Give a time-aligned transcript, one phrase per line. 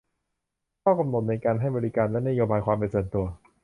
[0.83, 3.25] ข้อกำหนดในการให้บริการและนโยบายความเป็นส่วนตัว